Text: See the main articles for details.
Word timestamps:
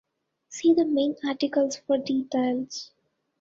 See 0.49 0.73
the 0.73 0.83
main 0.85 1.13
articles 1.23 1.77
for 1.77 1.99
details. 1.99 2.89